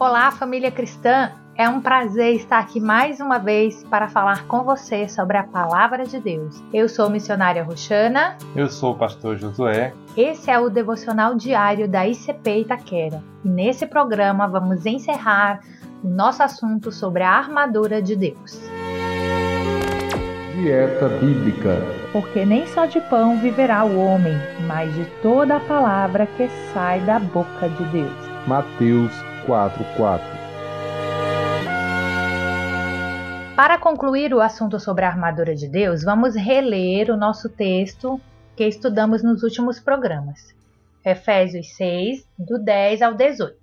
[0.00, 1.32] Olá, família cristã!
[1.56, 6.04] É um prazer estar aqui mais uma vez para falar com você sobre a palavra
[6.04, 6.62] de Deus.
[6.72, 8.38] Eu sou missionária Roxana.
[8.54, 9.92] Eu sou o pastor Josué.
[10.16, 13.20] Esse é o devocional diário da ICP Itaquera.
[13.44, 15.58] E nesse programa vamos encerrar
[16.04, 18.60] o nosso assunto sobre a armadura de Deus.
[20.54, 21.82] Dieta Bíblica.
[22.12, 24.34] Porque nem só de pão viverá o homem,
[24.68, 28.28] mas de toda a palavra que sai da boca de Deus.
[28.46, 29.12] Mateus
[29.48, 30.20] 4:4.
[33.56, 38.20] Para concluir o assunto sobre a armadura de Deus, vamos reler o nosso texto
[38.54, 40.54] que estudamos nos últimos programas.
[41.02, 43.56] Efésios 6, do 10 ao 18.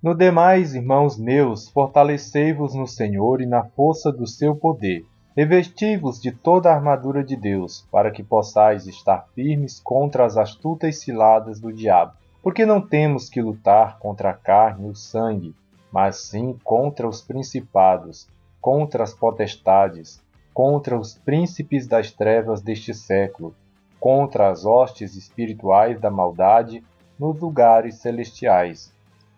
[0.00, 5.04] No demais, irmãos meus, fortalecei-vos no Senhor e na força do seu poder.
[5.36, 11.00] Revesti-vos de toda a armadura de Deus, para que possais estar firmes contra as astutas
[11.00, 12.12] ciladas do diabo.
[12.42, 15.54] Porque não temos que lutar contra a carne e o sangue,
[15.92, 18.26] mas sim contra os principados,
[18.60, 20.22] contra as potestades,
[20.54, 23.54] contra os príncipes das trevas deste século,
[23.98, 26.82] contra as hostes espirituais da maldade
[27.18, 28.92] nos lugares celestiais.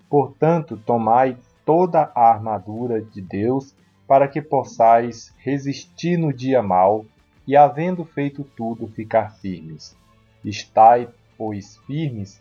[0.09, 3.75] Portanto, tomai toda a armadura de Deus
[4.06, 7.05] para que possais resistir no dia mau
[7.47, 9.97] e, havendo feito tudo, ficar firmes.
[10.44, 12.41] Estai, pois, firmes,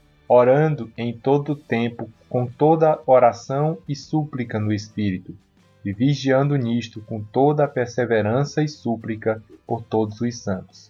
[0.33, 5.37] orando em todo tempo com toda oração e súplica no Espírito,
[5.83, 10.89] e vigiando nisto com toda perseverança e súplica por todos os santos.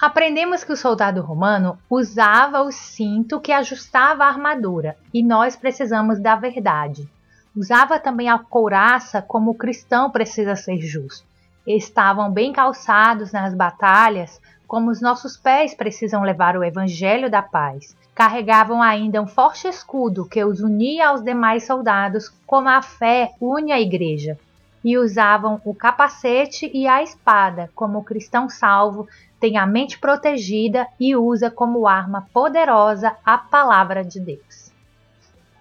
[0.00, 6.18] Aprendemos que o soldado romano usava o cinto que ajustava a armadura, e nós precisamos
[6.18, 7.08] da verdade.
[7.54, 11.24] Usava também a couraça como o cristão precisa ser justo.
[11.64, 14.40] Estavam bem calçados nas batalhas
[14.72, 17.94] como os nossos pés precisam levar o evangelho da paz.
[18.14, 23.70] Carregavam ainda um forte escudo que os unia aos demais soldados, como a fé une
[23.70, 24.38] a igreja.
[24.82, 29.06] E usavam o capacete e a espada, como o cristão salvo
[29.38, 34.72] tem a mente protegida e usa como arma poderosa a palavra de Deus.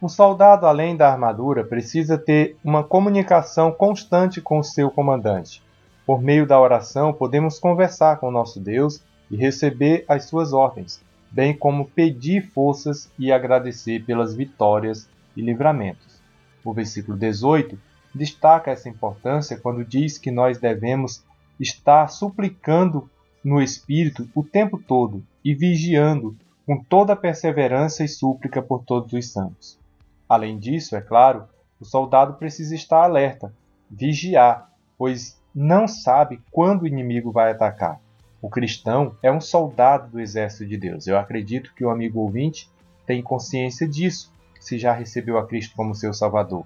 [0.01, 5.61] O soldado, além da armadura, precisa ter uma comunicação constante com o seu comandante.
[6.06, 11.56] Por meio da oração, podemos conversar com nosso Deus e receber as suas ordens, bem
[11.56, 16.19] como pedir forças e agradecer pelas vitórias e livramentos.
[16.63, 17.78] O versículo 18
[18.13, 21.23] destaca essa importância quando diz que nós devemos
[21.59, 23.09] estar suplicando
[23.44, 26.35] no Espírito o tempo todo e vigiando
[26.66, 29.79] com toda perseverança e súplica por todos os santos.
[30.28, 31.45] Além disso, é claro,
[31.79, 33.53] o soldado precisa estar alerta,
[33.90, 38.00] vigiar, pois não sabe quando o inimigo vai atacar.
[38.41, 41.06] O cristão é um soldado do exército de Deus.
[41.06, 42.69] Eu acredito que o amigo ouvinte
[43.06, 46.66] tem consciência disso, se já recebeu a Cristo como seu Salvador.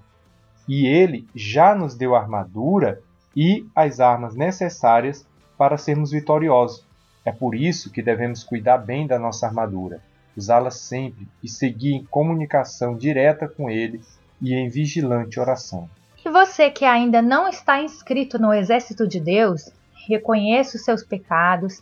[0.68, 3.02] E ele já nos deu a armadura
[3.34, 5.26] e as armas necessárias
[5.58, 6.84] para sermos vitoriosos.
[7.24, 10.00] É por isso que devemos cuidar bem da nossa armadura,
[10.36, 14.00] usá-la sempre e seguir em comunicação direta com Ele
[14.40, 15.90] e em vigilante oração.
[16.26, 19.70] E você que ainda não está inscrito no exército de Deus,
[20.08, 21.80] reconheça os seus pecados,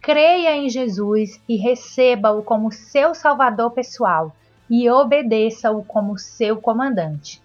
[0.00, 4.34] creia em Jesus e receba-o como seu salvador pessoal
[4.70, 7.42] e obedeça-o como seu comandante.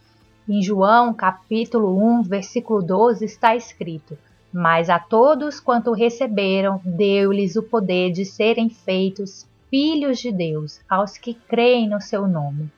[0.47, 4.17] Em João, capítulo 1, versículo 12 está escrito:
[4.49, 11.17] Mas a todos quanto receberam, deu-lhes o poder de serem feitos filhos de Deus, aos
[11.17, 12.71] que creem no seu nome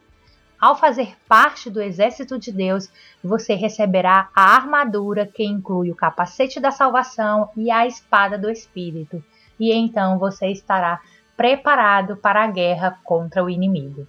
[0.60, 2.90] ao fazer parte do exército de Deus,
[3.24, 9.24] você receberá a armadura que inclui o capacete da salvação e a espada do Espírito,
[9.60, 11.00] e então você estará
[11.38, 14.06] preparado para a guerra contra o inimigo.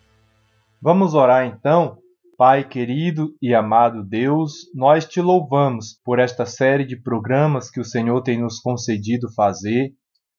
[0.83, 1.99] Vamos orar então?
[2.37, 7.85] Pai querido e amado Deus, nós te louvamos por esta série de programas que o
[7.85, 9.91] Senhor tem nos concedido fazer.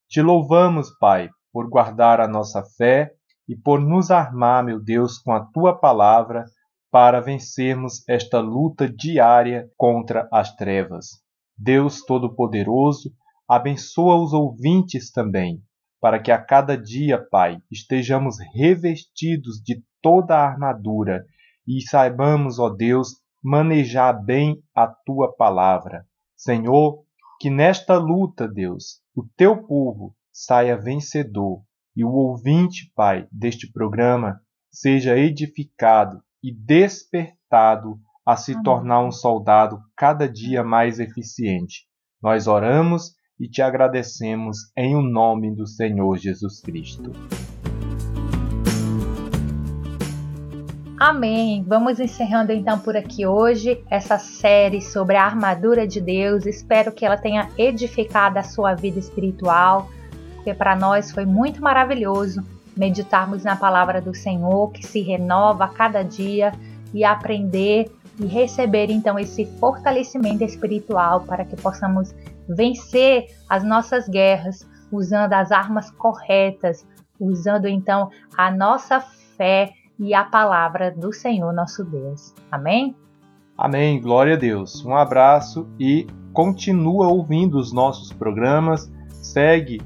[0.09, 3.11] Te louvamos, Pai, por guardar a nossa fé
[3.51, 6.45] e por nos armar, meu Deus, com a tua palavra
[6.89, 11.21] para vencermos esta luta diária contra as trevas.
[11.57, 13.11] Deus Todo-Poderoso,
[13.45, 15.61] abençoa os ouvintes também,
[15.99, 21.25] para que a cada dia, Pai, estejamos revestidos de toda a armadura
[21.67, 26.05] e saibamos, ó Deus, manejar bem a tua palavra,
[26.37, 27.03] Senhor,
[27.37, 31.63] que nesta luta, Deus, o teu povo saia vencedor
[32.01, 38.63] e o ouvinte, Pai, deste programa seja edificado e despertado a se Amém.
[38.63, 41.85] tornar um soldado cada dia mais eficiente.
[42.19, 47.11] Nós oramos e te agradecemos em o nome do Senhor Jesus Cristo.
[50.99, 51.63] Amém.
[51.67, 56.47] Vamos encerrando então por aqui hoje essa série sobre a armadura de Deus.
[56.47, 59.87] Espero que ela tenha edificado a sua vida espiritual,
[60.41, 62.43] porque para nós foi muito maravilhoso
[62.75, 66.51] meditarmos na palavra do Senhor, que se renova a cada dia
[66.91, 72.13] e aprender e receber então esse fortalecimento espiritual para que possamos
[72.49, 76.85] vencer as nossas guerras usando as armas corretas,
[77.19, 82.33] usando então a nossa fé e a palavra do Senhor nosso Deus.
[82.51, 82.95] Amém?
[83.61, 84.01] Amém.
[84.01, 84.83] Glória a Deus.
[84.83, 88.91] Um abraço e continua ouvindo os nossos programas.
[89.21, 89.79] Segue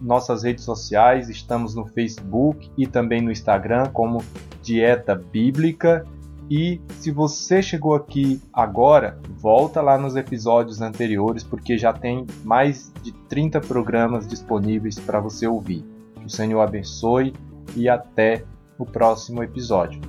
[0.00, 4.18] nossas redes sociais, estamos no Facebook e também no Instagram como
[4.64, 6.04] Dieta Bíblica.
[6.50, 12.92] E se você chegou aqui agora, volta lá nos episódios anteriores, porque já tem mais
[13.00, 15.84] de 30 programas disponíveis para você ouvir.
[16.16, 17.32] Que o Senhor abençoe
[17.76, 18.42] e até
[18.76, 20.00] o próximo episódio.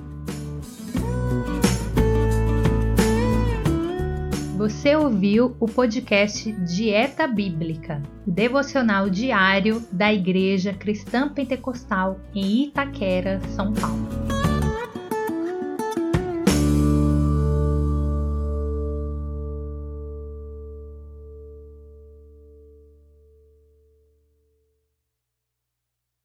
[4.62, 13.42] Você ouviu o podcast Dieta Bíblica, o devocional diário da Igreja Cristã Pentecostal em Itaquera,
[13.56, 14.31] São Paulo.